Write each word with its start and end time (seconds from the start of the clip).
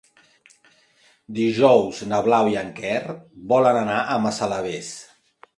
Dijous 1.41 2.01
na 2.13 2.23
Blau 2.29 2.51
i 2.55 2.59
en 2.63 2.73
Quer 2.81 3.05
volen 3.53 3.81
anar 3.85 4.03
a 4.17 4.21
Massalavés. 4.27 4.93